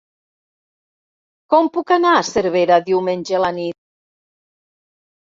Com 1.53 1.67
puc 1.75 1.91
anar 1.95 2.13
a 2.19 2.23
Cervera 2.29 2.77
diumenge 2.87 3.37
a 3.41 3.43
la 3.43 3.51
nit? 3.59 3.77